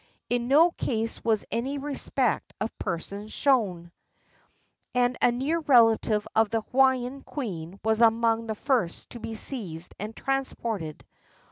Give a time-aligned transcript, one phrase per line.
[0.31, 3.91] In no case was any respect of persons shown,
[4.95, 9.93] and a near relative of the Hawaiian Queen was among the first to be seized
[9.99, 11.05] and transported.